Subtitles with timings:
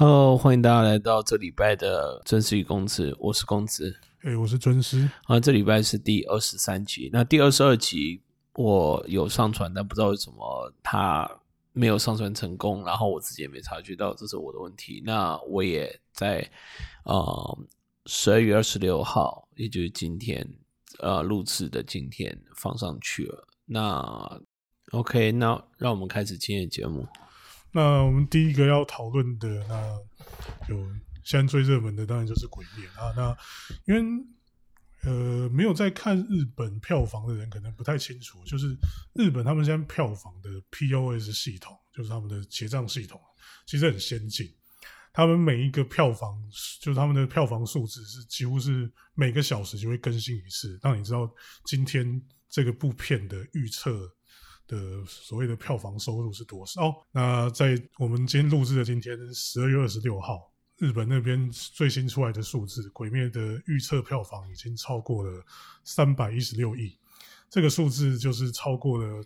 [0.00, 3.98] Hello，欢迎大家来到这礼拜的真实与公子，我是公子。
[4.20, 5.10] 哎、我是尊师。
[5.24, 8.22] 啊，这礼拜是第二十三集，那第二十二集
[8.54, 11.28] 我有上传，但不知道为什么它
[11.72, 15.02] 没有上传成功，然后我自己也没察觉到，这是我的问题。
[15.04, 16.48] 那我也在
[17.02, 17.58] 呃
[18.06, 20.48] 十二月二十六号，也就是今天
[21.00, 23.48] 呃录制的今天放上去了。
[23.64, 24.40] 那
[24.92, 27.04] OK，那让我们开始今天的节目。
[27.72, 29.98] 那我们第一个要讨论的，那
[30.68, 30.88] 有
[31.24, 33.12] 现在最热门的当然就是《鬼灭》啊。
[33.16, 33.36] 那
[33.86, 34.24] 因为
[35.04, 38.76] 呃没有在看日本票房的人可能不太清楚，就是
[39.14, 43.20] 日本他们现在票房的 POS 系统，就是他们的结账系统，
[43.66, 44.52] 其实很先进。
[45.12, 46.40] 他们每一个票房，
[46.80, 51.28] 就是他们的票房数字是几乎是每个小时就会更新一次，让你知道
[51.64, 54.08] 今天这个部片的预测
[54.68, 56.94] 的所谓的票房收入是多少。
[57.10, 65.44] 那在我们今天录制的今天，十二月二十六号，日本那边最新出来的数字，《鬼灭》的预测票房已经超过了
[65.82, 66.96] 三百一十六亿，
[67.50, 69.24] 这个数字就是超过了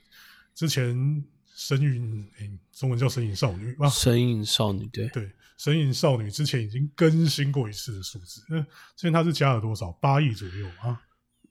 [0.54, 0.96] 之前
[1.54, 5.24] 《神隐》诶，中文叫《神隐少女》吧，神隐少女对，对，
[5.58, 9.92] 《神隐少女》之前已经更新过一次的数字，那之前它是加了多少？
[9.92, 11.02] 八亿左右啊。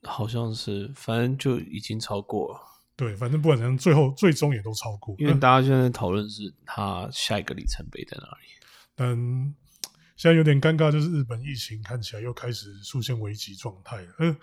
[0.04, 2.60] 好像是，反正就已经超过了。
[2.94, 5.14] 对，反正不管怎样，最后最终也都超过。
[5.18, 8.48] 因为大家现在讨论是它下一个里程碑在哪里。
[8.94, 9.16] 但
[10.14, 14.14] 现在有点尴尬，就是日本疫情看起来又开始出现危机状态了。
[14.18, 14.36] 嗯、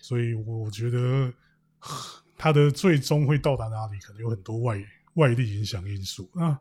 [0.00, 1.32] 所以我觉得
[2.38, 4.82] 它的最终会到达哪里，可能有很多外
[5.14, 6.58] 外力影响因素啊。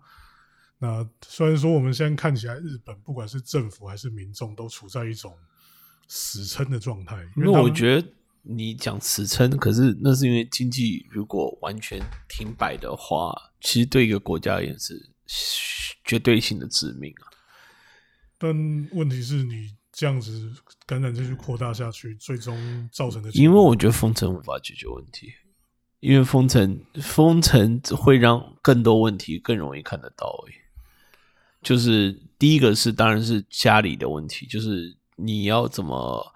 [0.78, 5.34] 那虽然说我们现在看起来，日本不管是政府还是民众，都处在一种
[6.08, 7.26] 死撑的状态。
[7.38, 8.08] 因为我觉得
[8.48, 15.12] 你讲死撑，可是那是因为经济如果完全停摆的话，其实对一个国家而言是
[16.04, 17.26] 绝对性的致命啊。
[18.38, 18.54] 但
[18.92, 20.52] 问题是你这样子
[20.86, 25.34] 感染继续扩大下去，最终造成的因为我觉得封城无法解决问题，
[26.02, 30.54] 因为封城封城会让更多问题更容易看得到而已。
[31.62, 36.32] 就是第一个是当然是家里的问题，就是你要怎么，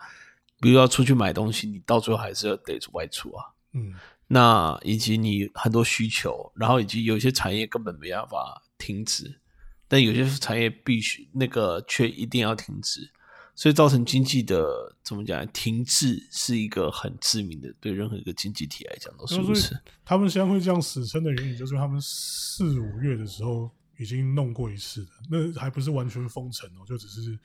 [0.59, 3.45] 比如要出去买东西，你到最后还是要得外出啊。
[3.73, 3.93] 嗯，
[4.27, 9.39] 那以及你很多需求，然后以及有些产业根本没办法停止，
[9.87, 13.11] 但有些产业必须那个却一定要停止，
[13.55, 19.79] 所以造成经济的怎么讲停滞是一个很致命的，对任何一个经济体来讲都是如此。
[20.03, 27.37] 他们现在会这样死撑的原因，就是他们四五月的时候已经弄过一次了，那还不是完全封城哦，就只是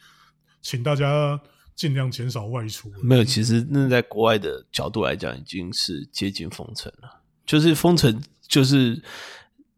[0.63, 1.39] 请大家
[1.75, 2.93] 尽量减少外出。
[3.03, 7.23] 没有，其实那在国外的角度来讲，已经是接近封城了。
[7.45, 9.03] 就是封城，就是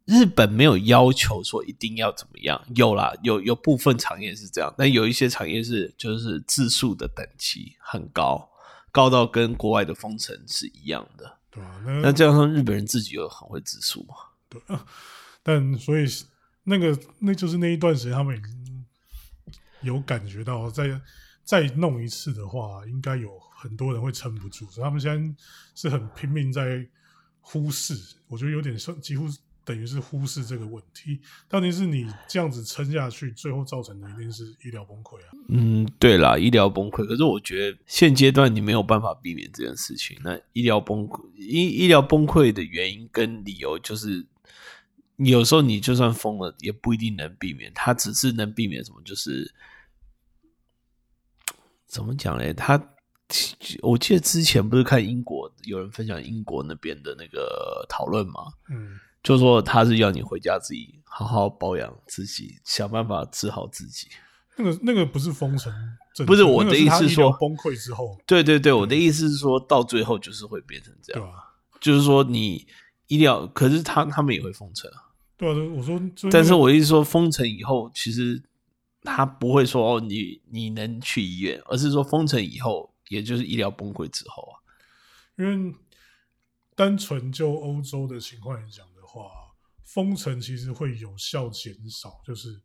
[0.05, 8.49] 日本没有要求说一定要怎么样，有啦，有有部分产业是这样，但有一些产业是就是自述的等级很高，
[8.93, 11.39] 高到跟国外的封城是一样的。
[11.51, 14.15] 对啊，那那加上日本人自己又很会自述嘛，
[14.49, 14.87] 对啊，
[15.43, 16.06] 但所以
[16.65, 18.85] 那个那就是那一段时间，他们已经
[19.83, 21.01] 有感觉到再
[21.47, 25.34] 再弄一次的话，应该有很多人会撑不住，所以他们现在
[25.77, 26.84] 是很拼命在
[27.41, 27.95] 忽视，
[28.27, 29.27] 我觉得有点像几乎
[29.65, 31.21] 等于是忽视这个问题。
[31.49, 35.31] 到底是你这样子撑下去，最后造成的一定是医疗崩溃啊。
[35.49, 37.06] 嗯，对啦，医疗崩溃。
[37.06, 40.19] 可是我觉得现阶段你没有办法避免这件事情。
[40.25, 44.27] 那医疗崩溃，医医疗崩溃的原因跟理由，就是
[45.17, 47.71] 有时候你就算疯了，也不一定能避免。
[47.73, 49.55] 它只是能避免什么，就是
[51.87, 52.53] 怎么讲嘞？
[52.53, 52.81] 他
[53.83, 58.43] 我记得之前不是看英国有人分享英国那边的那个讨论嘛？
[58.71, 64.09] 嗯，就说他是要你回家自己好好保养自己，想办法治好自己。
[64.59, 65.73] 那个那个不是封城，
[66.27, 71.37] 不是我的意思是说崩溃之后，对对对，我的意思是说到最后就是会变成这样，对吧、
[71.81, 72.67] 就是说你
[73.09, 75.03] 医疗，可是他他们也会封城啊。
[75.37, 78.43] 对啊，我说，但是我意思说封城以后，其实
[79.06, 84.55] 他不会说哦，你你能去医院，而是说封城以后，也就是医疗崩溃之后啊。
[85.38, 85.75] 因为
[86.75, 89.31] 单纯就欧洲的情况来讲的话，
[89.85, 92.61] 封城其实会有效减少，就是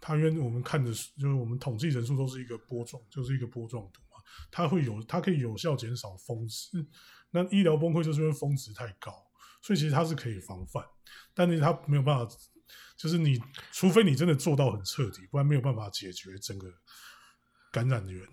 [0.00, 6.86] 它因为我们看的就是我们统计人数都是一个波状，就是一个波状图嘛，它会有它可以有效减少峰值。
[7.30, 9.12] 那医疗崩溃就是因为峰值太高，
[9.60, 10.82] 所以其实它是可以防范，
[11.34, 12.34] 但是它没有办法，
[12.98, 13.40] 就是你
[13.72, 16.68] 除非你真的做到很彻底，不然没有办法解决整个
[17.72, 18.26] 感染源。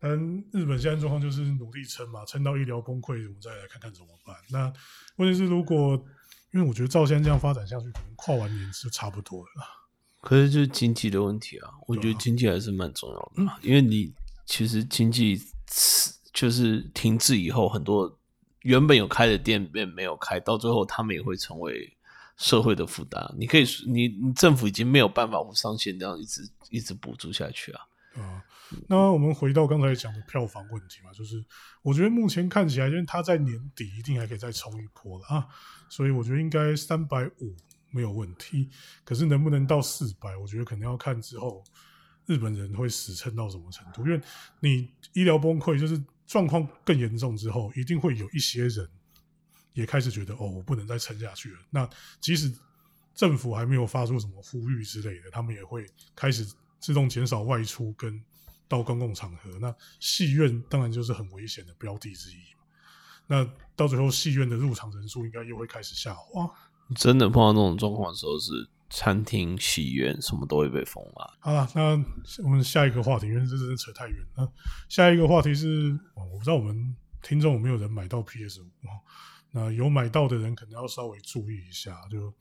[0.00, 0.10] 但
[0.52, 4.34] 日本现在状况就是努力撑嘛，撑到医疗崩溃，我们再来看看怎么办。
[4.50, 4.72] 那
[5.16, 5.94] 问题是，如果
[6.52, 9.48] 因为我觉得照现在这样发展下去，可能跨完年就差不多了。
[10.20, 14.12] 可是就是经济的问题啊，我觉得经济还是蛮重要的，因为你
[14.44, 15.40] 其实经济
[16.32, 18.18] 就是停滞以后，很多
[18.62, 21.96] 原本有开的店变没有开，到最后他们也会成为
[22.36, 23.34] 社会的负担。
[23.38, 27.80] 你可以，你你政府已经没有办法无上限这样一直一直补助下去啊。
[28.14, 28.44] 啊，
[28.88, 31.42] 那我们回到刚才讲的票房问题嘛，就是
[31.80, 35.48] 我觉得目前看起来，因为他在年底一定还可以再冲一波了啊，
[35.88, 37.56] 所以我觉得应该三百五
[37.90, 38.68] 没有问题。
[39.02, 41.64] 可是能不能到四百，我觉得可能要看之后
[42.26, 44.04] 日本人会死撑到什么程度。
[44.04, 44.20] 因为
[44.60, 48.86] 你医疗崩溃，就是状况更严重之后，一定会有一些人
[49.74, 51.58] 也开始觉得哦，我不能再撑下去了。
[51.70, 51.88] 那
[52.20, 52.52] 即使
[53.14, 56.46] 政府还没有发出什么呼吁之类的，他们也会开始。
[56.82, 58.20] 自动减少外出跟
[58.66, 62.40] 到公共场合，那戏院当然就是很危险的标的之一
[63.28, 66.50] 那到最后，戏院的入场人数应该又会开始下滑。
[66.96, 71.38] 真的碰到这种状况的时候，是餐厅、戏院什么都会被封了。
[71.38, 71.90] 好了，那
[72.42, 74.52] 我们下一个话题，因为这真的扯太远了。
[74.88, 78.66] 下一个话题是，我不知道我们听众有没有人买到 PS 五
[79.52, 82.34] 那有买到的人可能要稍微注意一下，就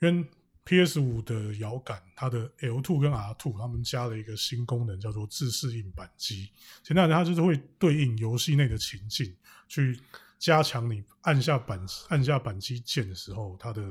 [0.00, 0.26] 因为。
[0.62, 1.00] P.S.
[1.00, 6.52] 五的摇杆，它的 L two 跟 R two，他们加了一个新功能，叫做自适应扳机。
[6.84, 9.34] 简单讲，它就是会对应游戏内的情境，
[9.66, 9.98] 去
[10.38, 13.82] 加强你按下扳按下扳机键的时候，它的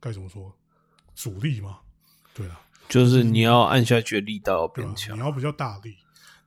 [0.00, 0.56] 该怎么说
[1.14, 1.80] 阻力嘛？
[2.32, 2.58] 对啊，
[2.88, 5.96] 就是你要按下去的力道要变强，你要比较大力。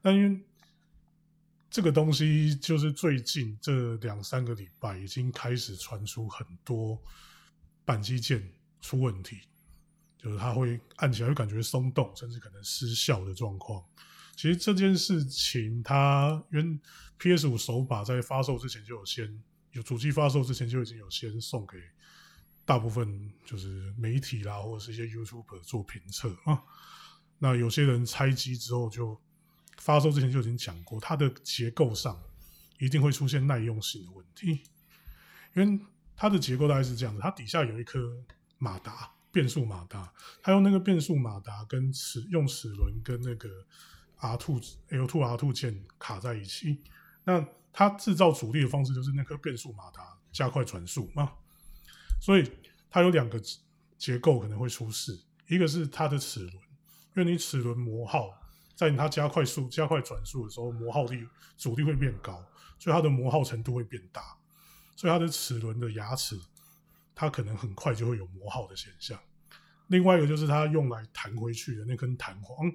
[0.02, 0.42] 但因为
[1.70, 7.02] 这个东西，就是最近这两三个礼拜已经开始传出很多
[7.84, 9.42] 扳机键出问题。
[10.20, 13.86] 就是它会按起来会感觉松动，甚至可能失效的状况。
[14.36, 16.82] 其实这件事情，它因
[17.20, 19.44] PS 五手把在发售之前就有先
[19.74, 21.78] 有主机发售之前就已经有先送给
[22.66, 26.64] 大部分就是媒体啦，或者是一些 YouTuber 做评测啊。
[27.38, 29.22] 那有些人拆机之后，就
[29.78, 32.22] 发售之前就已经讲过，它的结构上
[32.80, 34.64] 一定会出现耐用性的问题，
[35.56, 35.80] 因为
[36.16, 38.24] 它的结构大概是这样子，它底下有一颗
[38.58, 39.12] 马达。
[39.30, 43.48] 变速马达，它用那个变速马达跟齿用齿轮跟那个
[44.16, 46.82] R two L two R two 键卡在一起。
[47.24, 51.34] 那它制造阻力的方式就是那颗变速马达加快转速嘛。
[52.20, 52.52] 所以
[52.90, 53.40] 它有两个
[53.96, 56.54] 结构可能会出事，一个是它的齿轮，
[57.18, 58.34] 因为你齿轮磨耗，
[58.78, 61.28] 在它加快速加快转速的时候，磨耗力
[61.58, 62.46] 阻力会变高，
[62.78, 64.38] 所以它的磨耗程度会变大，
[64.96, 66.40] 所以它的齿轮的牙齿。
[67.20, 69.20] 它可能很快就会有磨耗的现象。
[69.88, 72.74] 另外一个就是它用来弹回去的那根弹簧，因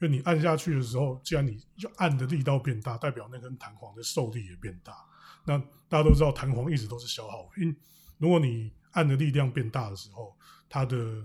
[0.00, 1.64] 为你按下去的时候，既然你
[1.98, 4.92] 按的力道变大，代表那根弹簧的受力也变大。
[5.44, 5.56] 那
[5.88, 7.76] 大家都知道，弹簧一直都是消耗品。
[8.18, 10.36] 如果你按的力量变大的时候，
[10.68, 11.24] 它的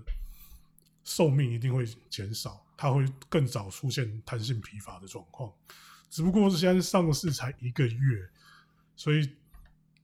[1.04, 5.52] 寿命一定会减少，它会更早出现弹性疲乏的状况。
[6.10, 8.30] 只不过是现在上市才一个月，
[8.96, 9.30] 所以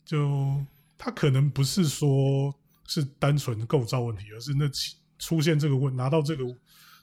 [0.03, 0.65] 就。
[0.97, 2.55] 它可能不是说
[2.87, 4.65] 是单纯构造问题，而是那
[5.19, 6.45] 出现这个问拿到这个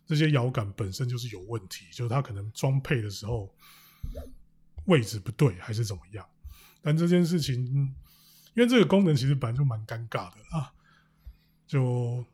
[0.06, 3.54] 这些摇杆本身就是有问题，就是它可能装配的时候
[4.86, 6.26] 位置不对，还是怎么样？
[6.80, 7.62] 但这件事情，
[8.54, 10.72] 因为这个功能其实本来就蛮尴尬的啊，
[11.66, 12.24] 就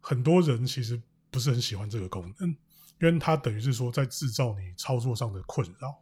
[0.00, 0.98] 很多人其实
[1.30, 2.56] 不是很喜欢这个功能，
[3.00, 5.94] 因为它等于是说在制造你操作上的困扰。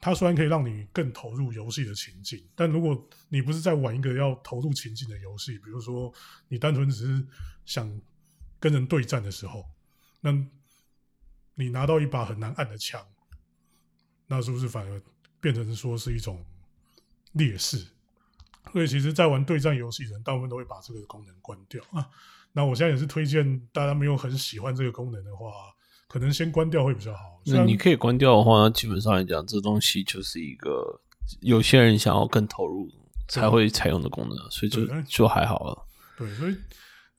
[0.00, 6.12] 它虽然可以让你更投入游戏的情境，但如果你不是在玩一个要投入情境的游戏，比如说
[6.46, 7.26] 你单纯只是
[7.64, 8.00] 想
[8.60, 9.68] 跟人对战的时候，
[10.20, 10.32] 那
[11.54, 13.04] 你拿到一把很难按的枪，
[14.28, 15.02] 那是不是反而
[15.40, 16.46] 变成说是一种
[17.32, 17.84] 劣势？
[18.72, 22.08] 所以其实，在玩对战游戏的人，大部分都会把这个功能关掉啊。
[22.52, 25.74] 那我现在也是推荐大家没有很喜欢这个功能的话。
[26.08, 27.40] 可能先关掉会比较好。
[27.46, 31.00] 那你可以关掉的话，基本上来讲，这东西就是一个
[31.40, 32.90] 有些人想要更投入
[33.28, 35.86] 才会采用的功能，所以就就还好了。
[36.16, 36.56] 对，所以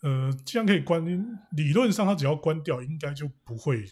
[0.02, 1.04] 呃，既然可以关，
[1.52, 3.84] 理论上它只要关掉，应该就不会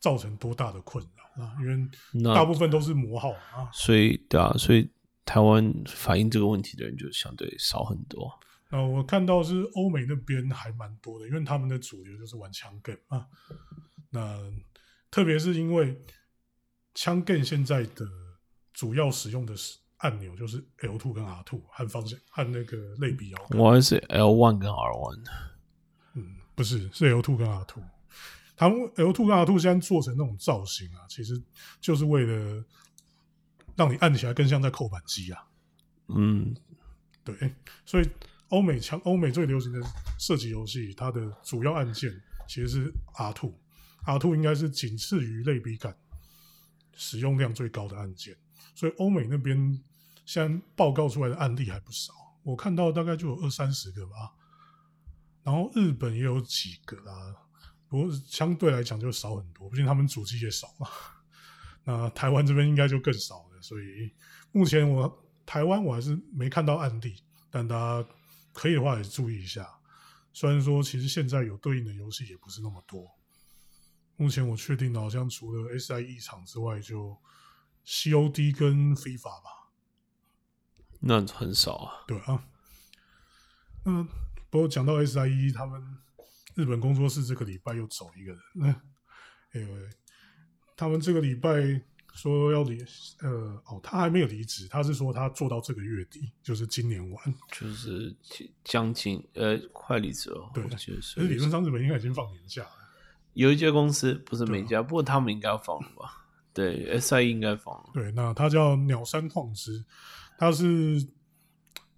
[0.00, 3.70] 造成多大的困扰啊，因为大部分都是磨耗啊。
[3.72, 4.90] 所以对啊，所以
[5.24, 8.30] 台湾反映这个问题的人就相对少很多。
[8.70, 13.26] 那我看到是欧美那边还蛮多的，因为他们的主流就是玩枪 game 啊。
[14.10, 14.38] 那
[15.10, 16.00] 特别是因为
[16.94, 18.06] 枪 g 现在的
[18.72, 23.58] 主要使用的是按钮，就是 L two 跟 R two 和方向和那个类比摇杆。
[23.58, 25.24] 我还是 L one 跟 R one。
[26.14, 27.82] 嗯，不是，是 L two 跟 R two。
[28.56, 31.40] 他们 L two 跟 R two 现在做成那种造型啊，其实
[31.80, 32.64] 就是为了
[33.76, 35.46] 让你按起来更像在扣扳机啊。
[36.08, 36.54] 嗯，
[37.24, 37.54] 对。
[37.86, 38.08] 所以
[38.48, 39.80] 欧美枪，欧美最流行的
[40.18, 42.12] 射击游戏，它的主要按键。
[42.48, 43.32] 其实是 R
[44.04, 45.96] R two 应该是仅次于类比感
[46.94, 48.36] 使用量最高的按键，
[48.74, 49.82] 所以欧美那边
[50.24, 54.32] 现在报告出来的案例还不少，我看到大概就有二三十个吧，
[55.42, 57.34] 然后日本也有几个啦，
[57.88, 60.88] 不过相对来讲就少很多，毕竟他们主机也少嘛。
[61.84, 64.12] 那台湾这边应该就更少了，所以
[64.52, 68.08] 目前我台湾我还是没看到案例，但大家
[68.52, 69.66] 可以的话也注意一下。
[70.32, 73.10] 虽然说其实现在有对应的游戏也不是那么多，
[74.20, 77.16] 目前我确定的好像除了 SIE 厂之外，就
[77.86, 79.70] COD 跟 FIFA 吧。
[81.00, 82.04] 那很少啊。
[82.06, 82.44] 对啊。
[83.82, 84.06] 那，
[84.50, 85.82] 不过讲到 SIE，他们
[86.54, 88.82] 日本工作室这个礼拜又走一个人，那
[90.76, 91.80] 他们这个礼拜
[92.12, 92.84] 说要离，
[93.20, 93.30] 呃，
[93.64, 98.14] 哦，他还没有离职，他是说他做到这个月底，就是今年完，就是
[98.62, 100.50] 将近呃快离职了。
[100.52, 102.79] 对，我记得其实理论上日本应该已经放年假了。
[103.34, 106.26] 有一家公司不是每家，不过他们应该要放了吧？
[106.52, 107.90] 对，SIE 应该放了。
[107.94, 109.84] 对，那他叫鸟山矿之，
[110.36, 111.06] 他是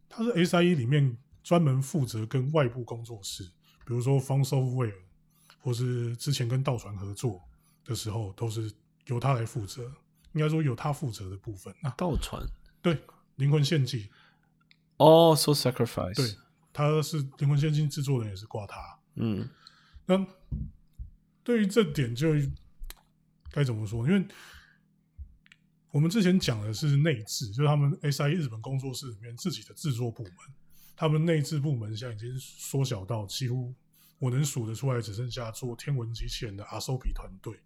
[0.08, 3.44] 他是 SIE 里面专门负责跟外部工作室，
[3.86, 4.94] 比如说 Fun Software，
[5.62, 7.40] 或是之前跟道传合作
[7.84, 8.70] 的时候，都是
[9.06, 9.90] 由他来负责。
[10.34, 11.90] 应该说有他负责的部分啊。
[11.96, 12.42] 道传
[12.80, 12.98] 对
[13.36, 14.10] 灵魂献祭
[14.96, 16.36] 哦，So Sacrifice，对，
[16.72, 18.76] 他是灵魂献祭制作人，也是挂他。
[19.16, 19.48] 嗯，
[20.06, 20.26] 那
[21.44, 22.28] 对于这点就
[23.50, 24.06] 该怎么说？
[24.08, 24.26] 因为
[25.90, 30.34] 我们之前讲的是内置，就是他们 SIE 日本工作室里面自己的制作部门，
[30.96, 33.74] 他们内置部门现在已经缩小到几乎
[34.18, 37.58] 我能数得出来，只剩下做天文机器人的阿索比团队。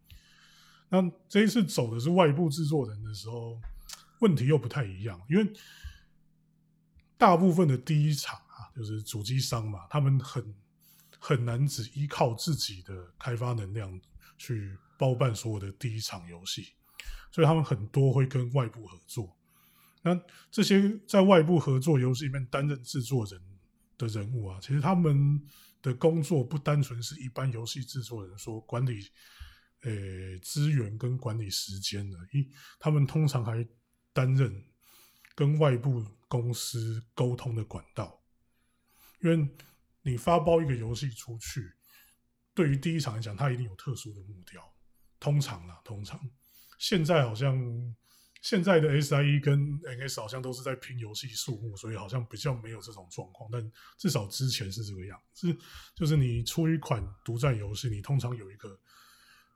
[0.89, 3.61] 那这一次走的是外部制作人的时候，
[4.21, 5.53] 问题又不太一样，因为
[7.19, 10.55] 大部分的第一场啊，就是主机商嘛，他们很
[11.19, 14.01] 很难只依靠自己的开发能量
[14.39, 16.75] 去包办所有的第一场游戏，
[17.31, 19.37] 所以他们很多会跟外部合作。
[20.03, 20.19] 那
[20.51, 23.41] 这些在外部合作游戏里面担任制作人
[23.99, 25.43] 的人物啊，其实他们
[25.83, 29.11] 的工作不单纯是一般游戏制作人说管理，
[29.83, 33.67] 呃，资源跟管理时间的，一他们通常还
[34.13, 34.65] 担任
[35.35, 38.23] 跟外部公司沟通的管道，
[39.23, 39.49] 因为
[40.07, 41.69] 你发包一个游戏出去，
[42.55, 44.63] 对于第一场来讲，它一定有特殊的目标。
[45.19, 46.21] 通常啦，通常
[46.79, 47.61] 现在好像
[48.41, 53.51] 现在的 SIE 跟 NS 好像都是在拼游戏数目，所以好像比较没有这种状况。
[53.51, 55.53] 但至少之前是这个样子，
[55.93, 58.79] 就是你出一款独占游戏，你通常有一个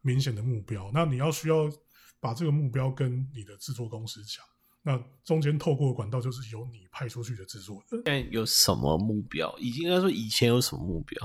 [0.00, 1.70] 明显的目标，那你要需要
[2.18, 4.44] 把这个目标跟你的制作公司讲。
[4.82, 7.84] 那中间透过管道就是由你派出去的制作人。
[7.90, 9.54] 现在有什么目标？
[9.58, 11.18] 已经应该说以前有什么目标？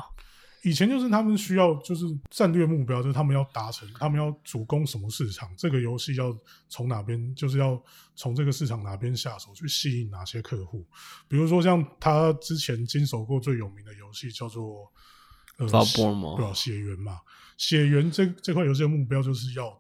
[0.64, 6.36] 以前就是他们需要就是战略目标，就是他们要达成，他们要主攻什么市场，这个游戏要
[6.70, 7.80] 从哪边，就是要
[8.16, 10.84] 从这个市场哪边下手去吸引哪些客户。
[11.28, 14.92] 比如说像他之前经手过最有名的游戏叫做
[15.60, 16.54] 呃 Bloodborne 吗对吧？
[16.54, 17.20] 血缘嘛，
[17.58, 19.80] 血缘这这块游戏的目标就是要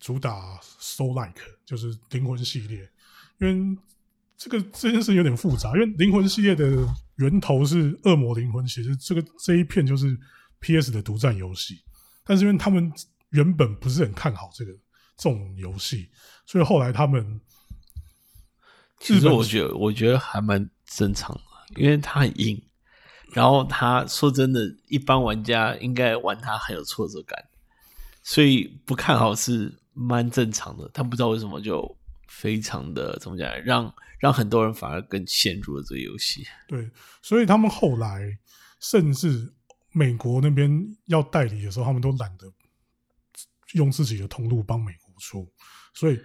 [0.00, 2.90] 主打 Soul Like，就是灵魂系列，
[3.38, 3.78] 因为
[4.36, 6.66] 这个这件事有点复杂，因为灵魂系列的
[7.16, 10.18] 源头是恶魔灵魂，其实这个这一片就是
[10.60, 11.82] PS 的独占游戏，
[12.24, 12.90] 但是因为他们
[13.28, 14.72] 原本不是很看好这个
[15.16, 16.08] 这种游戏，
[16.46, 17.40] 所以后来他们
[18.98, 22.60] 其实我觉得，我觉得还蛮正常的，因为它很硬。
[23.32, 27.38] 然后他说真的，一般玩家应该玩它很有挫折感，
[28.24, 30.90] 所以不看好是蛮正常的。
[30.92, 36.46] 但不知道为什么就非常的怎么讲，让让很多人反而更陷入了这个游戏。
[36.66, 36.90] 对，
[37.22, 38.38] 所以他们后来
[38.80, 39.52] 甚至
[39.92, 42.52] 美国那边要代理的时候，他们都懒得
[43.74, 45.52] 用自己的通路帮美国出，
[45.94, 46.16] 所以《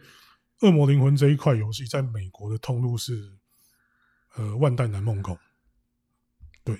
[0.61, 3.37] 恶魔灵魂》这一块游戏在美国的通路是
[4.35, 5.37] 呃万代南梦宫，
[6.63, 6.79] 对，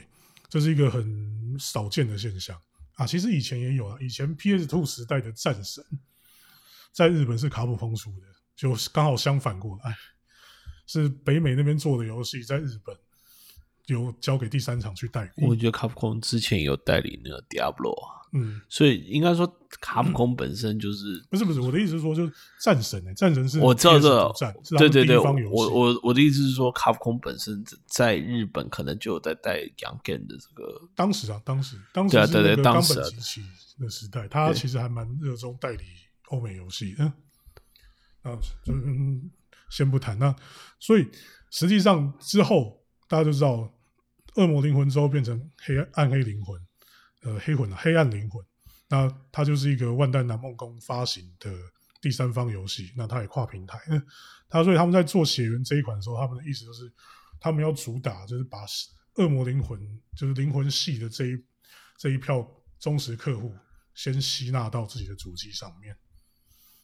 [0.50, 2.60] 这是一个很少见的现象
[2.94, 3.06] 啊。
[3.06, 5.84] 其实以前也有啊，以前 PS Two 时代的战神
[6.92, 9.96] 在日本是卡普空出的，就刚好相反过来。
[10.88, 12.96] 是北美那边做的游戏，在日本
[13.88, 15.48] 有交给第三场去代理。
[15.48, 17.96] 我觉得卡普空之前有代理那个 Diablo，
[18.34, 19.52] 嗯，所以应该说
[19.82, 25.18] 卡普空本身就是不是不是，我的意思是说，就是战神诶、战神是我知道这对对对。
[25.18, 32.94] 我我我的意思是说，卡普空本身在日本可能就有在带洋 game 的这个，当时啊，当时当时对啊对对当时
[33.80, 35.84] 的时代，他其实还蛮热衷代理
[36.30, 37.14] 欧美游戏嗯。
[38.22, 39.30] 啊，就嗯，
[39.70, 40.36] 先不谈那，
[40.80, 41.08] 所以
[41.52, 43.72] 实际上之后大家就知道，
[44.36, 46.60] 恶魔灵魂之后变成黑暗暗黑灵魂，
[47.22, 48.44] 呃黑魂黑暗灵魂，
[48.90, 51.56] 那它就是一个万代南梦宫发行的
[52.02, 53.80] 第三方游戏，那它也跨平台。
[53.88, 54.02] 那
[54.50, 56.92] 他所以他们在做血缘这一款的时候，他们的意思就是
[57.40, 58.66] 他们要主打就是把
[59.18, 59.80] 恶魔灵魂
[60.18, 61.46] 就是灵魂系的这一
[61.96, 62.44] 这一票
[62.80, 63.56] 忠实客户
[63.94, 65.96] 先吸纳到自己的主机上面。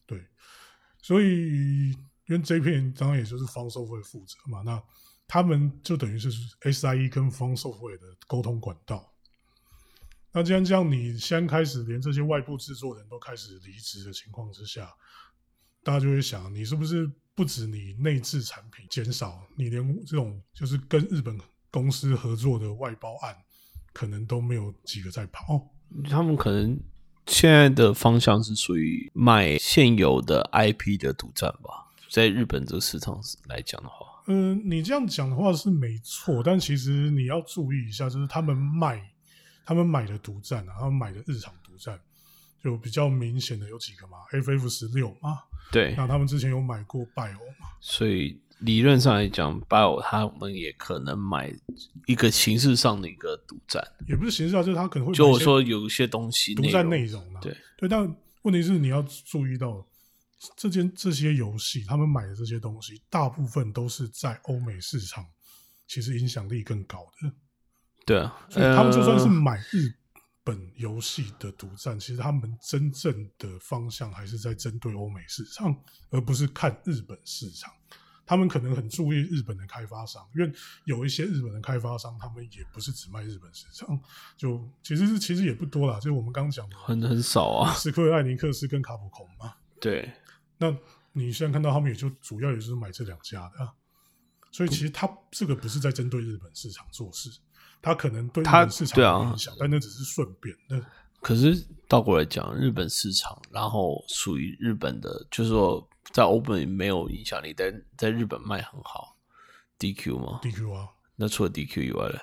[0.05, 0.25] 对，
[1.01, 1.91] 所以
[2.27, 4.81] 因为这一片当然也就是方寿会负责嘛，那
[5.27, 6.29] 他们就等于是
[6.61, 9.13] SIE 跟方寿会的沟通管道。
[10.33, 14.89] 那既然这样，你先开始连这些外部制作人都开始离职的情况之下，
[15.83, 21.37] 大家就会想，你是不是不止你内置产品减少，你连这种就是跟日本
[21.69, 23.35] 公司合作的外包案，
[23.91, 25.69] 可能都没有几个在跑。
[26.09, 26.79] 他们可能
[27.31, 39.09] 现在的方向是属于卖现有的 IP 的独占吧，在日本这个市场来讲的话，嗯，你这样讲的话是没错，但其实你要注意一下，就是他们卖。
[39.63, 41.97] 他们买的独占啊，他们买的日常独占，
[42.61, 45.37] 就比较明显的有几个嘛，FF 十六嘛，
[45.71, 51.53] 对，那他们之前有买过 Bio 嘛，所以理论上来讲，Bio 他们也可能买
[52.05, 58.03] 一个形式上的一个独占，也不是形式上，就是他可能会就我说有一些东西独占内容啊，对对，但
[58.43, 59.85] 问题是你要注意到
[60.55, 65.25] 这件这些游戏，他们买的这些东西，大部分都是在欧美市场，
[65.87, 67.31] 其实影响力更高的。
[68.05, 69.91] 对啊，所以他们就算是买日
[70.43, 75.75] 本游戏的独占，其实他们真正的方向还是在针对欧美市场，
[76.09, 77.71] 而不是看日本市场。
[78.31, 80.49] 他们可能很注意日本的开发商，因为
[80.85, 83.99] 有一些日本的开发商，他们也不是只卖日本市场，
[84.37, 85.99] 就其实是其实也不多啦。
[85.99, 89.53] 就我们刚刚讲的，很很少啊，斯科艾尼克斯跟卡普空嘛。
[89.81, 90.13] 对，
[90.57, 90.73] 那
[91.11, 93.69] 你现在看到他们也就主要也是买这两家的，
[94.49, 97.29] 所以其实他这个不是在针对日本市场做事。
[97.81, 100.55] 他可能对日本市场有影响，但那只是顺便。
[100.69, 100.81] 那
[101.19, 109.17] 可是倒过来讲，日本市场，然后属于日本的，就是说在欧本没有影响力，但在日本卖很好。
[109.79, 110.89] DQ 吗？DQ 啊。
[111.15, 112.19] 那除了 DQ 以外呢？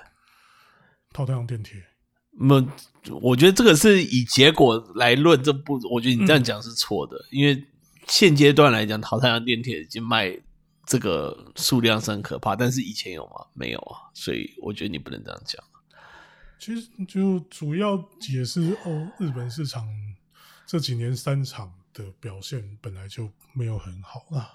[1.13, 1.83] 套太阳电铁。
[2.39, 2.65] 那
[3.21, 7.65] 我觉得这个是以结果来论，这不，我觉得你这样讲是错的，因为
[8.07, 10.39] 现阶段来讲，淘汰阳电铁已经卖。
[10.85, 13.45] 这个数量是很可怕，但是以前有吗？
[13.53, 15.63] 没有啊，所以我觉得你不能这样讲。
[16.57, 19.87] 其实就主要解释哦，日本市场
[20.65, 21.71] 这几年三场
[22.03, 24.49] 的表现本来就没有很好啊。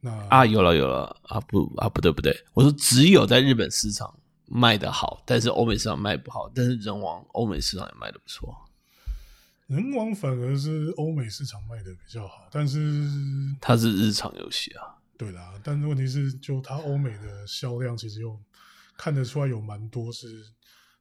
[0.00, 8.56] 那啊，有了有了啊，不啊，不对不对，我说只有在日本市场卖的好，但是欧美市场卖不好，但是人王欧美市场也卖的不错。
[9.66, 12.78] 人王反而是欧美市场卖的比较好，但是
[13.60, 14.96] 它是日常游戏啊。
[15.16, 18.38] 对啦，但是问题是，就它欧美的销量其实又
[18.96, 20.44] 看得出来有蛮多是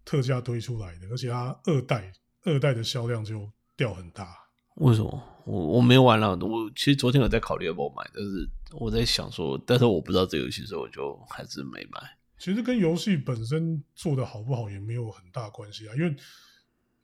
[0.03, 2.11] 特价推出来的，而且它二代
[2.45, 4.35] 二代的销量就掉很大。
[4.77, 5.23] 为什么？
[5.45, 12.01] 我我没玩了，我其实昨天有在考虑要不要买，但是我在想说，但是我不知道这游戏，所以我就还是没买。
[12.37, 16.15] 其实跟游戏本身做的好不好也没有很大关系啊，因为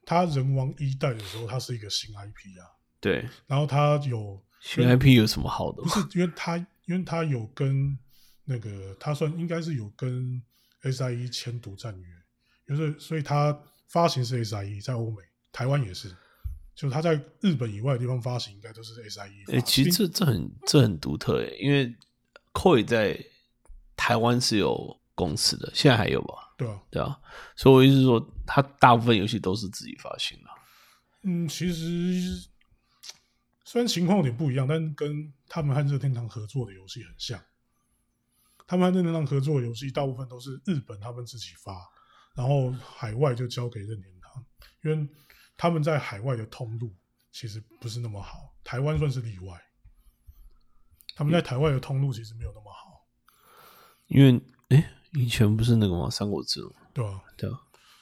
[0.04, 2.68] 它人王一代的时候，它是一个新 IP 啊。
[3.00, 5.82] 对，然后它有新 IP 有什么好的？
[5.82, 6.64] 不是，因为它。
[6.86, 7.98] 因为他有跟
[8.44, 10.38] 那个，他算应该是有跟
[10.82, 12.06] SIE 签独占约，
[12.68, 13.58] 就是所以他
[13.88, 15.16] 发行是 SIE，在欧美、
[15.50, 16.14] 台湾也是，
[16.74, 19.52] 就他在日本以外的地方发行，应该都是 SIE。
[19.52, 21.94] 哎，其实这这很这很独特哎，因为
[22.52, 23.18] Koi 在
[23.96, 26.54] 台湾是有公司的，现在还有吧？
[26.56, 27.20] 对啊，对啊，
[27.56, 30.50] 所以我意思是说，他大部分游戏都是自己发行的。
[31.22, 32.48] 嗯，其实。
[33.66, 37.42] 虽然情况有点不一样，但跟他们和任天堂合作的游戏很像。
[38.68, 41.74] 他们和任天堂合作的游戏大部分都是日本他们自己发，
[42.36, 44.44] 然后海外就交给任天堂，
[44.84, 45.08] 因为
[45.56, 46.94] 他们在海外的通路
[47.32, 48.54] 其实不是那么好。
[48.62, 49.60] 台湾算是例外，
[51.14, 53.06] 他们在台湾的通路其实没有那么好。
[54.06, 54.40] 因为
[54.70, 56.10] 哎，以前不是那个吗？
[56.10, 56.60] 三国志
[56.92, 57.58] 对啊，对啊，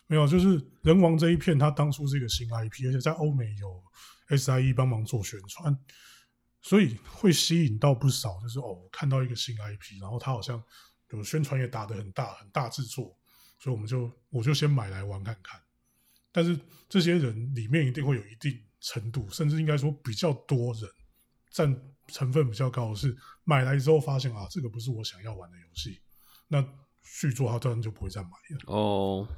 [0.07, 3.83] 没有，就是人王这一片，它当初是一个新 IP，而且在欧美有。
[4.29, 5.79] SIE 帮忙做宣传，
[6.63, 8.41] 所以会吸引到不少。
[8.41, 10.63] 就是哦，看到一个新 IP，然后他好像
[11.11, 13.15] 有宣传也打得很大，很大制作，
[13.59, 15.61] 所以我们就我就先买来玩看看。
[16.33, 20.91] 但是这些人里面一定会有一定程度，甚至应该说比较多人
[21.53, 26.01] 占成分比较高的是买来之后发现啊，这个不是我想要玩的游戏，
[26.49, 26.67] 那
[27.03, 28.75] 续作他当然就不会再买了。
[28.75, 29.29] 哦，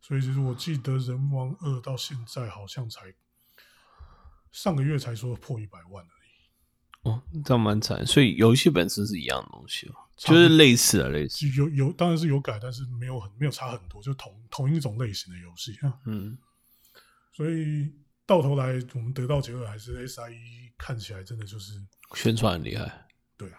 [0.00, 3.14] 所以其实我记得《人王二》到现在好像才。
[4.50, 6.17] 上个月才说破一百万而已，
[7.02, 8.06] 哦，这样蛮惨。
[8.06, 11.48] 所以游戏本身是一样的东西哦，就是类似的类似。
[11.50, 15.94] 有有当然是有改，但是没有很没有差很多，就同同一种类型的游戏啊。
[16.06, 16.36] 嗯，
[17.32, 17.92] 所以
[18.26, 21.72] 到头来我们得到结论还是 SIE 看起来真的就是
[22.14, 23.06] 宣传很厉害。
[23.36, 23.58] 对啊，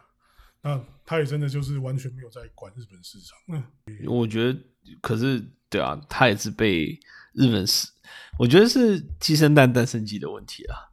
[0.62, 3.38] 那他也真的就是完全没有在管日本市场。
[3.48, 3.64] 嗯，
[4.06, 4.60] 我觉得，
[5.02, 7.00] 可是对啊，他也是被
[7.34, 7.88] 日本市，
[8.38, 10.89] 我觉得是鸡生蛋蛋生鸡的问题啊。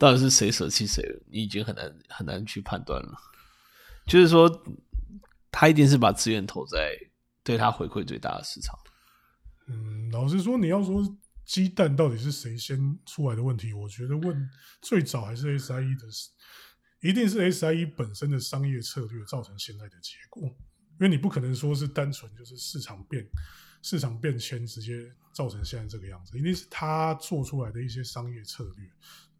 [0.00, 1.04] 到底是谁舍弃谁？
[1.30, 3.12] 你已经很难很难去判断了。
[4.06, 4.50] 就是说，
[5.52, 6.96] 他一定是把资源投在
[7.44, 8.78] 对他回馈最大的市场。
[9.68, 11.04] 嗯，老实说，你要说
[11.44, 14.48] 鸡蛋到底是谁先出来的问题，我觉得问
[14.80, 16.06] 最早还是 SIE 的，
[17.02, 20.42] 一定是 SIE 本身的商业策略造成现在的结果。
[20.44, 23.22] 因为你不可能说是单纯就是市场变
[23.82, 28.88] 市场变迁直接造成现在这个样子，一定是他做出来的一些商业策略。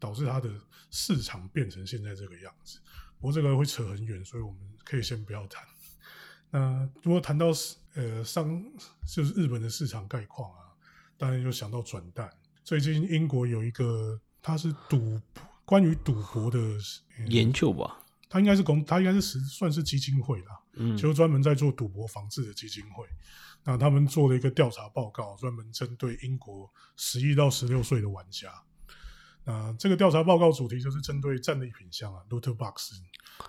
[0.01, 0.49] 导致他的
[0.89, 2.79] 市场变成现在这个样子，
[3.19, 5.63] 不过这个会扯很远，所以我们可以先不要谈。
[6.49, 7.51] 那如果谈到
[7.93, 8.65] 呃商，
[9.07, 10.73] 就是日本的市场概况啊，
[11.19, 12.27] 当然就想到转蛋。
[12.63, 15.21] 最近英国有一个，它是赌
[15.65, 16.59] 关于赌博的
[17.27, 23.05] 研究吧，它应该是公，它应该是算是基金会啦，嗯，就专门在做赌博防治的基金会。
[23.63, 28.51] 那他们做了一个调查报告，专门针对英国十一到十六岁的玩家。
[29.43, 32.93] 那这个调查报告主题就是针对战利品项啊，loot box。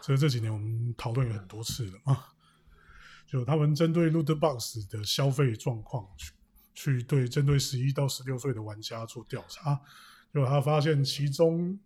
[0.00, 2.24] 所以这几年我们讨论了很多次了嘛，
[3.26, 6.32] 就他们针对 loot box 的消费状况去
[6.74, 9.78] 去对针对十一到十六岁的玩家做调查，
[10.32, 11.78] 就他发现其中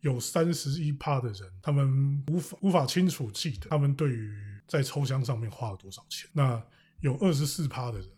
[0.00, 6.28] 有三十一趴的人，他们无法无法清楚记得他们对于在抽箱上面花了多少钱。
[6.32, 6.62] 那
[7.00, 8.08] 有二十四趴的人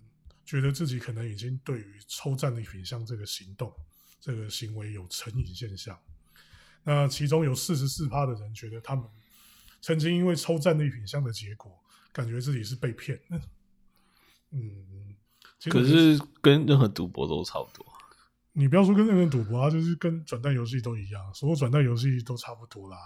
[0.45, 3.73] 觉得自己可能已经对于抽战利品项这个行动。
[4.25, 5.99] 这个行为有成瘾现象，
[6.85, 9.05] 那其中有四十四趴的人觉得他们
[9.81, 11.77] 曾经因为抽战利品项的结果，
[12.13, 13.21] 感觉自己是被骗。
[14.53, 15.17] 嗯，
[15.65, 17.85] 可是跟任何赌博都差不多。
[18.53, 22.97] 你不要说跟任何赌博啊，就是跟转蛋游戏都一样，所有转蛋游戏都差不多啦。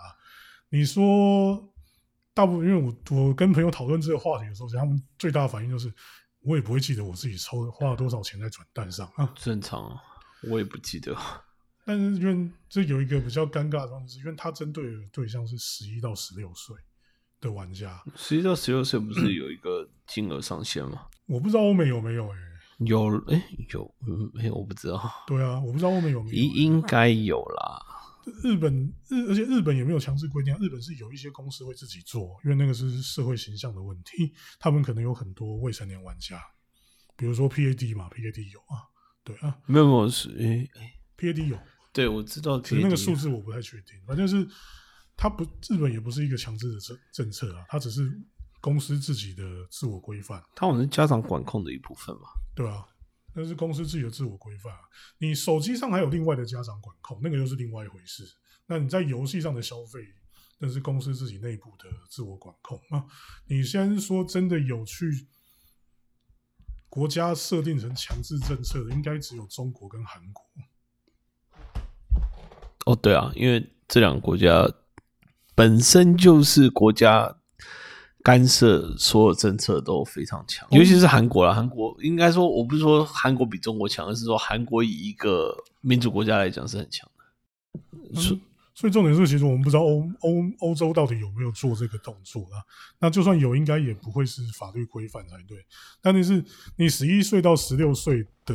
[0.69, 1.73] 你说
[2.37, 5.91] 大部分，因为我我跟朋友讨论这个话题的时候，他们最大的反应就是，
[6.43, 9.99] 我也不会记得我自己抽花了多少钱在转蛋上啊，正常。
[10.51, 11.17] 我也不记得，
[11.87, 16.77] 但是因为这有一个比较尴尬的方式，因为他针对的对象是十一到十六岁
[17.41, 18.03] 的玩家。
[18.15, 21.07] 十一到十六岁不是有一个金额上限吗？
[21.25, 22.37] 我不知道欧美有没有，哎，
[22.81, 23.95] 有，哎，有，
[24.35, 24.55] 没有？
[24.55, 25.11] 我不知道。
[25.27, 27.83] 对啊，我不知道欧美有没有，应应该有啦。
[28.43, 36.41] 日本日，而且日本也没有强制规定，日本是有一些公司会自己做，因为那个是社会形象的问题，他们可能有很多未成年玩家，
[37.17, 38.93] 比如说 PAD 嘛，PAD 有啊。
[39.27, 41.59] 对啊，没有没有是诶诶，P A D 有，
[41.93, 44.47] 对我知道，其实那个数字我不太确定，反正是
[45.17, 48.09] 他不，日本也不是一个强制的政政策啊，他只是
[48.61, 52.87] 公司自己的自我规范，它好像是家长管控的一部分嘛，对啊，
[53.37, 54.73] 那是公司自己的自我规范，
[55.19, 58.25] 你手机上还有另外的家长管控，那个又是另外一回事。
[58.67, 60.01] 那你在游戏上的消费，
[60.59, 63.05] 那是公司自己内部的自我管控啊。
[63.47, 65.29] 你先说真的有去。
[66.89, 70.43] 国家设定成强制政策的，应该只有中国跟韩国。
[72.87, 74.67] 哦，对啊，因为这两个国家
[75.55, 77.39] 本身就是国家
[78.27, 81.55] 干涉所有政策都非常强，尤其是韩国啦。
[81.55, 88.21] 韩国应该说，我不是说韩国比中国强，而是说韩国以一个民主国家来讲是很强的。
[88.21, 88.37] 是。
[88.75, 92.61] 所以重点是，其实我们不知道欧欧欧洲到底有没有做这个动作啦？
[92.99, 95.65] 那就算有，应该也不会是法律规范才对。
[96.03, 96.45] 但是
[96.77, 98.55] 你十一岁到十六岁的，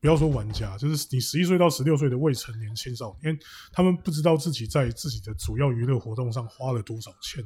[0.00, 3.38] 不要说玩家，就是你十一岁到十六岁的未成年青少年，
[3.72, 7.42] 他们不知道自己在自己的主要娱乐活动上花了多少钱，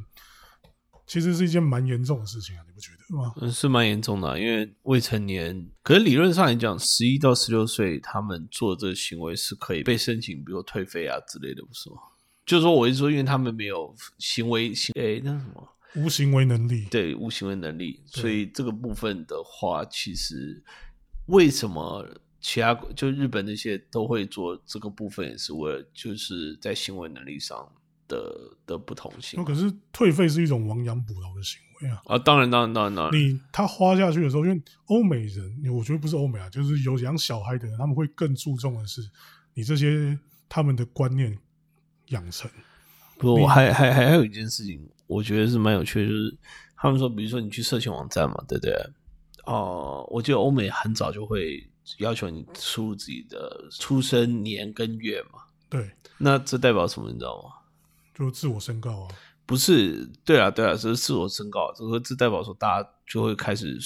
[1.06, 2.62] 其实是一件蛮严重的事情啊！
[2.66, 3.32] 你不觉得吗？
[3.40, 11.96] 嗯，是蛮严重的，因为未成年，可是理论上来讲，十一到十六岁他们做这个行为是可以被申请，比如退费啊之类的，不是吗？
[12.44, 20.62] 就是说，我是说，因为他们没有行为行，诶，那什么，无行为能力，对，无行为能力，所以这个部分的话，其实
[21.26, 22.04] 为什么
[22.40, 27.72] 其他就日本那些都会做这个部分，也是为了就是在行为能力上
[28.08, 29.38] 的的不同性。
[29.38, 32.02] 那可是退费是一种亡羊补牢的行为啊！
[32.06, 39.00] 啊，当然，当然，当然，当然，你他花下去的时候，因为欧美人，我觉得不是欧美啊，就是有养小孩的人，他们会更注重的是
[39.54, 41.38] 你这些他们的观念。
[42.10, 42.48] 养成
[43.18, 46.36] 不，我还还还还有一件事情，我觉得是蛮有趣的，就是
[46.76, 48.72] 他们说，比如说你去色情网站嘛，对不对？
[49.44, 55.40] 哦，我记得欧美很早就会要求你输入自己的出生年跟月嘛。
[55.68, 57.10] 对，那这代表什么？
[57.10, 57.55] 你知道吗？
[58.18, 59.08] 就自我申告啊。
[59.44, 63.78] 不是，对啊，对啊，这是自我申告，这个这代表说大家就会开始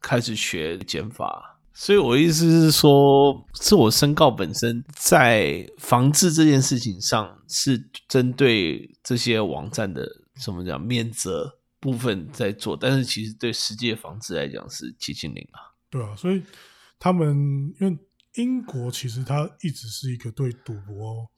[0.00, 1.58] 开始学减法。
[1.74, 10.06] 所以我意思是说，自我申告本身在防治这件事情上是针对这些网站的
[10.44, 15.72] 怎么讲免责部分在做，但是其实对实际的防治来讲是接近零啊。
[15.90, 16.42] 对啊，所以
[16.98, 17.98] 他们因为
[18.34, 21.28] 英国其实它一直是一个对赌博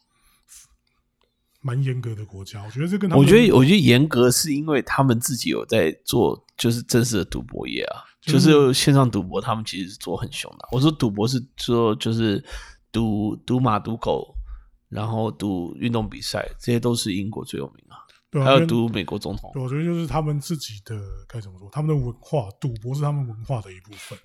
[1.65, 8.05] 蛮严格的国家，我觉得这跟他我觉得我觉得严格是因为他们自己有在做，就是正式的赌博业啊。
[8.21, 10.69] 就是线上赌博，他们其实是做很凶的。
[10.73, 12.43] 我说赌博是说就是
[12.91, 14.35] 赌赌马、赌狗，
[14.89, 18.01] 然后赌运动比赛，这些都是英国最有名啊。
[18.31, 19.53] 对，还有赌美国总统。
[19.55, 20.99] 我觉得就是他们自己的
[21.29, 24.19] 该怎么说，他们的文化，赌博是他们文化的一部分，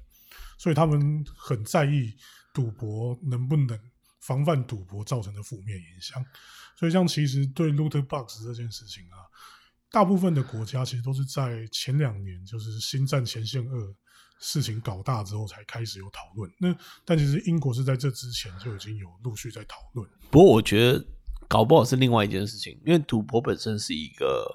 [0.57, 2.13] 所以他们很在意
[2.53, 3.77] 赌博能不能
[4.21, 6.23] 防范赌博造成的负面影响。
[6.79, 9.27] 所以像其实对 loot box 这件事情啊。
[9.91, 13.75] 大部分的国家其实都是在前两年，就是《星战前线二》
[14.39, 16.47] 事情搞大之后才开始有讨论。
[16.59, 20.07] 那但其实英国是在这之前就已经有陆续在讨论。
[20.29, 21.03] 不过我觉得
[21.47, 24.45] 搞不好是另外一件事情，因为赌博本身是一个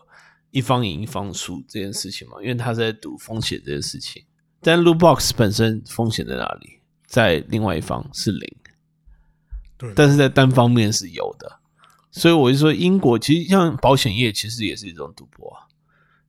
[0.53, 4.25] 一方赢一方输这件事情嘛，因为他在赌风险这件事情。
[4.61, 6.79] 但 loot box 本身风险在哪里？
[7.09, 8.57] 在另外一方是零，
[9.77, 11.61] 对，但是在单方面是有的。
[12.17, 15.53] 所以我就说，英国其实像保险业，其实也是一种赌博，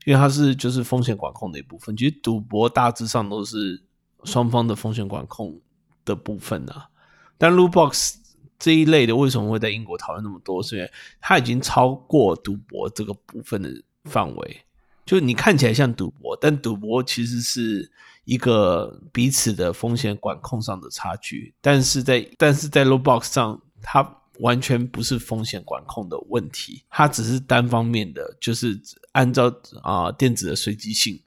[0.03, 1.95] 因为它是就是风险管控的一部分。
[1.95, 3.83] 其实赌博大致上都是
[4.23, 5.61] 双方的风险管控
[6.03, 6.89] 的部分啊。
[7.37, 8.15] 但 Loo Box
[8.57, 10.63] 这一类的为什么会在英国讨论那么多？
[10.63, 13.69] 是因为它已经超过赌博这个部分的
[14.05, 14.61] 范围。
[15.05, 17.91] 就你看起来像赌博，但赌博其实是
[18.23, 21.53] 一个彼此的风险管控上的差距。
[21.61, 24.01] 但是在但是在 Loo Box 上，它
[24.39, 28.79] 完全不是风险管控的问题，它只是单方面的，就是
[29.13, 31.21] 按照啊电子的随机性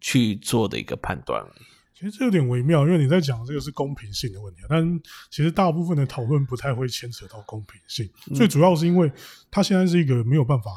[0.00, 1.44] 去做的一个判断。
[1.94, 5.00] 其实这有点微妙，因为你在讲这个是公平性的问题，但
[5.30, 8.10] 其实大部分的讨论不太会牵扯到公平性。
[8.34, 9.10] 最主要是因为
[9.50, 10.70] 它现在是一个没有办法、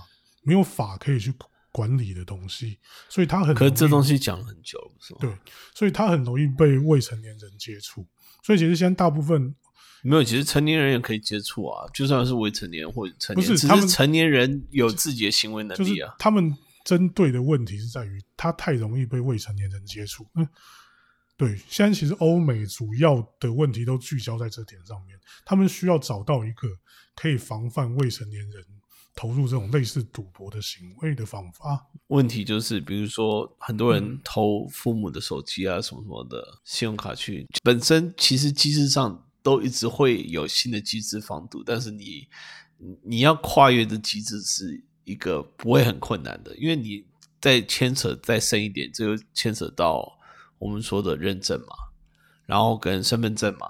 [0.44, 1.34] 没有法可以去
[1.72, 2.78] 管理的东西，
[3.10, 5.20] 所以它很可是这东西讲了很久了，是吧？
[5.22, 5.36] 对，
[5.74, 8.06] 所以它很容易被未成年人接触。
[8.44, 9.56] 所以其实现在大部分。
[10.04, 16.16] 没有，其实成年人也可以接触啊，就算是未成年或者成年，只是成年人有自己的行为能力啊。
[16.20, 16.56] 他们
[16.86, 20.26] 针对的问题是在于他太容易被未成年人接触。
[20.36, 20.48] 嗯，
[21.36, 26.68] 对，现在其实欧美主要的问题都聚焦在这点上面，他们需要找到一个
[27.16, 28.64] 可以防范未成年人
[29.16, 31.88] 投入这种类似赌博的行为的方法。
[32.08, 39.24] 问题就是，比如说很多人偷父母的手机啊，什么什么的信用卡去，本身其实机制上。
[39.48, 42.28] 都一直会有新的机制防堵，但是你
[43.02, 47.06] 你要跨越的机制是一个不会很困难的，因为你
[47.40, 50.20] 再牵扯再深一点，这就牵扯到
[50.60, 51.68] 我们说的认证嘛，
[52.46, 53.70] 然后跟身份证嘛，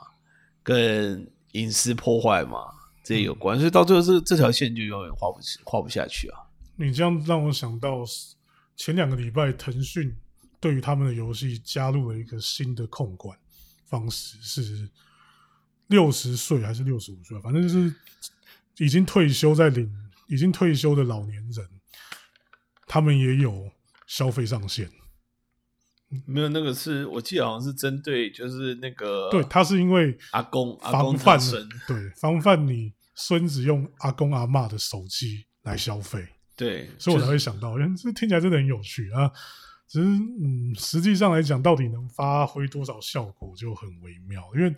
[0.64, 2.58] 跟隐私破坏嘛，
[3.04, 6.40] 这些有关，所以到最后这这条线就永远画不画不下去啊。
[6.76, 8.04] 你这样让我想到
[8.76, 10.16] 前两个礼拜，腾讯
[10.60, 13.38] 对于他们的游戏加入了一个新的控管
[13.86, 14.90] 方式是。
[15.88, 17.94] 六十岁还是六十五岁，反正就是
[18.78, 19.90] 已经退休在领，
[20.28, 21.66] 已经退休的老年人，
[22.86, 23.72] 他们也有
[24.06, 24.90] 消费上限。
[26.26, 31.40] 没有那个是我记得好像是针对就是那个，对他是因为阿公防范
[31.88, 39.32] 对防范你孙子用阿公阿妈的手机来消费，对，所以我才会想到，这听起来真的很有趣啊。
[39.88, 44.76] 只是嗯，实际上来讲，到底能发挥多少效果就很微妙，因为。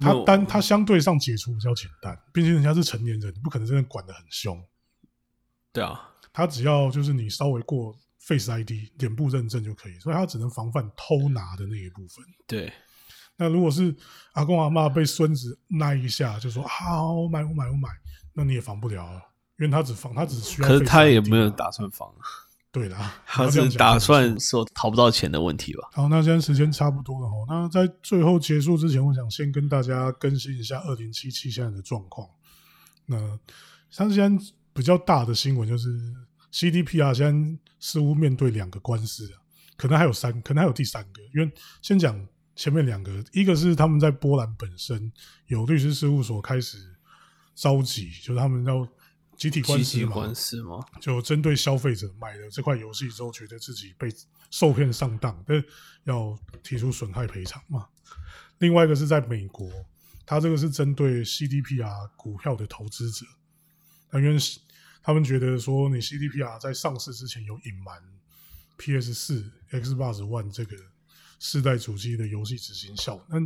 [0.00, 4.60] 他单他相对上解除比较简单，毕竟人家是成年人，不可能真的管得很凶。
[5.72, 12.24] 对啊，他只要就是你稍微过 Face ID 脸部认证就可以，所以他只能防范偷拿的那一部分。
[12.46, 12.72] 对，
[13.36, 13.94] 那如果是
[14.32, 17.88] 阿公阿妈被孙子那一下就说好我买我买我买，
[18.34, 19.22] 那你也防不了，
[19.58, 20.68] 因为他只防他只需要。
[20.68, 22.12] 可是他也没有打算防。
[22.72, 25.88] 对啦， 他是打算说讨不到钱的问题吧？
[25.92, 27.36] 好，那现在时间差不多了哈。
[27.48, 32.28] 那在最后结束之前，我想先跟大家更新一下二零七七现在的状况。
[33.06, 33.38] 那
[33.90, 35.88] 像现在比较大的新闻就是
[36.52, 39.42] CDPR，现在似乎面对两个官司啊，
[39.76, 41.20] 可能还有三，可能还有第三个。
[41.34, 41.52] 因为
[41.82, 45.12] 先讲前面两个，一个是他们在波兰本身
[45.46, 46.78] 有律师事务所开始
[47.56, 48.86] 召集，就是他们要。
[49.40, 54.14] 集体官司嘛，就针对消费者买了这块游戏之后，觉得自己被
[54.50, 55.64] 受骗上当，但
[56.04, 57.88] 要提出损害赔偿嘛。
[58.58, 59.66] 另外一个是在美国，
[60.26, 63.24] 他这个是针对 CDPR 股票的投资者，
[64.10, 64.36] 那因为
[65.02, 67.98] 他们觉得说你 CDPR 在上市之前有隐瞒
[68.76, 70.76] PS 四、Xbox One 这个
[71.38, 73.38] 世代主机的游戏执行效，那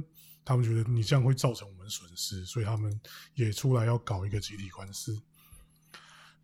[0.45, 3.01] 他们觉得你这样会造成我们损失，所以他们
[3.35, 5.23] 也出来要搞一个集体官司。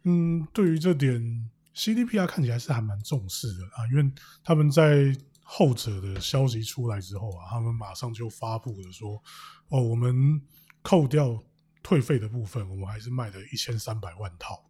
[0.05, 4.11] 嗯，对于这点，CDPR 看起来是还蛮重视的啊，因为
[4.43, 9.23] 他们在后者的消息出来之后啊，他们马上就发布了说，
[9.69, 10.41] 哦，我们
[10.83, 11.43] 扣掉
[11.83, 14.65] 退费的部分，我们还是卖了一千三百万套。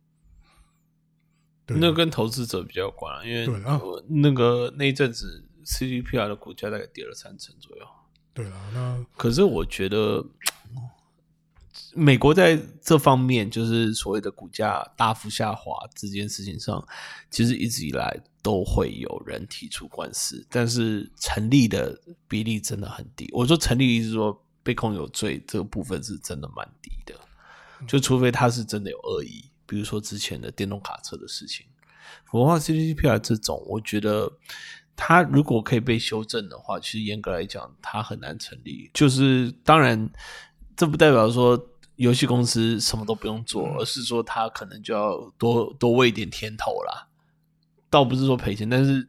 [1.66, 7.86] 对那跟投资者比较有关啊，因为对啊那个那一阵子 CDPR 的股价大概跌了三成左右。
[8.32, 10.24] 对啊，那可是我觉得，
[11.94, 16.86] 美国在这方面就是所谓的股价大幅下滑这件事情上，
[17.30, 21.98] 其实一直以来都会有人提出官司，但是成立的
[22.28, 23.28] 比例真的很低。
[23.32, 27.14] 我说成立是说被控有罪这个部分是真的蛮低的，
[27.86, 31.66] 就除非他是真的有恶意，比如说之前的电动卡车的事情，
[32.26, 34.30] 否则的话 CDPR 这种，我觉得。
[35.02, 38.90] 他如果可以被修正的话，其实严格来讲，他很难成立。
[38.92, 40.10] 就是当然，
[40.76, 41.56] 这不代表说
[42.00, 47.08] 游戏公司什么都不用做，而是说他可能就要多多喂一点甜头啦。
[47.90, 49.06] 倒不是说赔钱，但是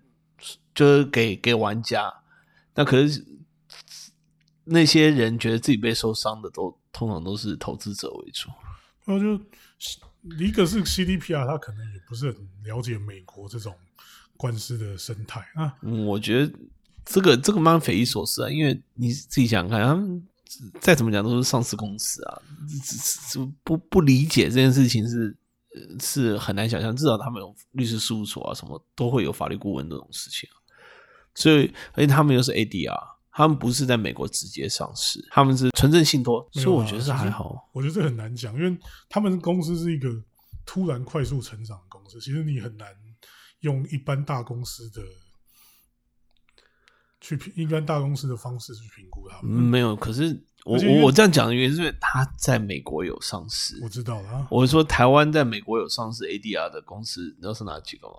[0.76, 2.14] 就是给给玩家。
[2.76, 3.26] 那可是
[4.66, 8.50] 那些人觉得自己被受伤的，都通常都是投资者为主。
[9.06, 9.42] 然后就
[10.38, 13.74] 一个是 CDPR，他可能也不是很了解美国这种
[14.36, 15.78] 官司的生态啊。
[15.82, 16.54] 嗯，我觉得
[17.06, 20.28] 这个这个蛮匪夷所思啊，因为你自己想想看，他们
[20.80, 22.42] 再怎么讲都是上市公司啊，
[23.64, 25.38] 不不理解这件事情是
[26.00, 30.58] 是很难想象，至少他们有律师事务所啊，什么都会有法律顾问这种事情啊。
[31.34, 33.00] 所以，而且他们又是 ADR，
[33.32, 37.70] 他们不是在美国直接上市，他们是纯正信托，所以我觉得是还好。
[37.72, 40.10] 我觉得这很难讲，因为他们公司是一个
[40.66, 42.90] 突然快速成长的公司，其实你很难
[43.62, 45.02] 用一般大公司的
[47.22, 49.52] 去评一般大公司的方式去评估他们。
[49.52, 58.16] 没有，可是我我我这样讲的原因是因为他在美国有上市，我知道了啊，我说台湾在美国有上市 ADR 的公司，你知道是哪几个吗？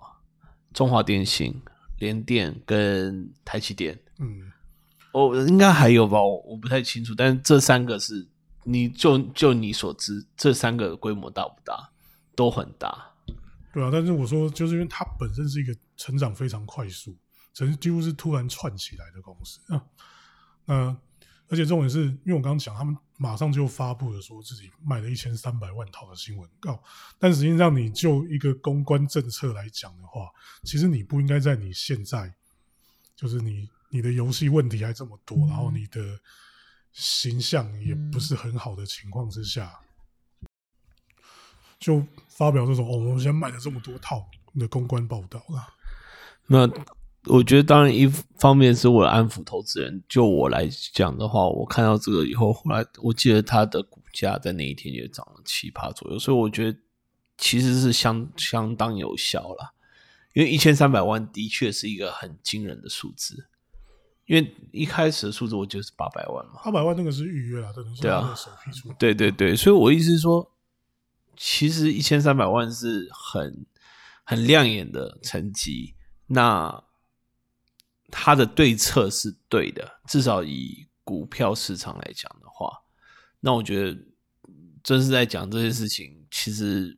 [0.73, 1.61] 中华电信、
[1.99, 3.99] 联电跟台积电。
[4.19, 4.51] 嗯，
[5.11, 7.13] 哦，应该还有吧，我我不太清楚。
[7.15, 8.25] 但是这三个是，
[8.63, 11.89] 你就就你所知，这三个规模大不大？
[12.35, 13.11] 都很大。
[13.71, 17.15] 对啊，但是我说就是因为它本身是一个成长非常快速，
[17.53, 19.85] 成几乎是突然串起来的公司啊。
[20.65, 20.97] 那
[21.49, 26.81] 而且重点是因为我刚刚讲，他们马上就发布了说自己卖了一千三百万套的新闻告，
[27.19, 30.31] 但实际上你就一个公关政策来讲的话，
[30.63, 32.33] 其实你不应该在你现在
[33.15, 36.19] 就是你你的游戏问题还这么多，然后你的
[36.91, 39.79] 形象也不是很好的情况之下，
[41.77, 45.67] 就发表这种哦，我们现在卖了这么多套的公关报道了。
[46.47, 46.67] 那
[47.27, 48.07] 我觉得，当然一
[48.37, 50.03] 方面是为了安抚投资人。
[50.09, 56.77] 就我来讲的话，我看到这个以后，后来我记得它的股价在那一天也涨了七趴左右，所以我觉得
[57.37, 59.73] 其实是相相当有效了。
[60.33, 63.47] 因为一千三百万的确是一个很惊人的数字，
[64.25, 66.59] 因为一开始的数字我记得是八百万嘛。
[66.63, 68.91] 八百万那个是预约啊，等于说对啊他的首批出。
[68.97, 70.51] 对对对，所以我意思是说，
[71.37, 73.65] 其实一千三百万是很
[74.23, 75.93] 很亮眼的成绩。
[76.27, 76.83] 那
[78.15, 82.83] 他的对策是对的，至少以股票市场来讲的话，
[83.39, 83.99] 那我觉得
[84.83, 86.95] 真是在讲这件事情，其实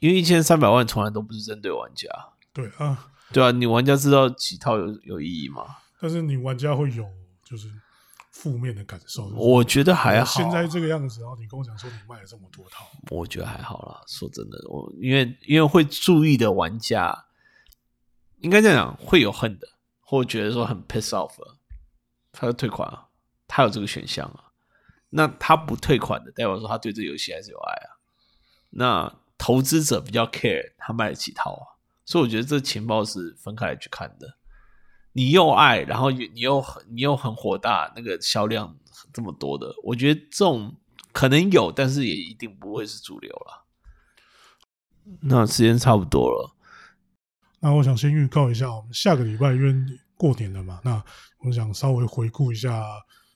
[0.00, 2.08] 因为一千三百万从来都不是针对玩家，
[2.52, 5.64] 对啊，对啊，你玩家知道几套有有意义吗？
[6.00, 7.06] 但是你玩家会有
[7.44, 7.70] 就是
[8.32, 9.30] 负面的感受。
[9.30, 10.42] 就是我觉得还好。
[10.42, 14.02] 现在这个样子，然后你跟我讲说你卖了这么多套，我觉得还好啦。
[14.08, 17.24] 说真的，我因为因为会注意的玩家，
[18.40, 19.66] 应该这样讲，会有恨的，
[20.00, 21.32] 或觉得说很 piss off，
[22.32, 23.08] 他就退款啊，
[23.46, 24.52] 他有这个选项啊。
[25.10, 27.88] 那他不退款的，代表说他对这游戏还是有爱啊。
[28.70, 34.38] 那投资者比较 care 他卖了几套啊，所以我觉得这情报是分开来去看的。
[35.12, 38.76] 你又爱，然后你又很你又很火大，那个销量
[39.12, 40.74] 这么多的，我觉得这种
[41.12, 43.64] 可能有，但是也一定不会是主流了。
[45.20, 46.53] 那时间差不多了，
[47.64, 49.74] 那我想先预告一下，我们下个礼拜因为
[50.18, 51.02] 过年了嘛，那
[51.38, 52.84] 我想稍微回顾一下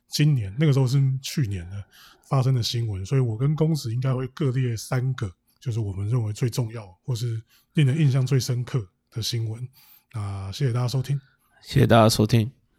[0.06, 1.82] 今年那个时候是去年的
[2.28, 9.66] 发生的新闻，所以我跟公子应该会各列三个，就是我们认为最重要或是令人印象最深刻的新闻。
[10.12, 11.18] 那谢谢大家收听。
[11.62, 12.57] 谢谢大家收听。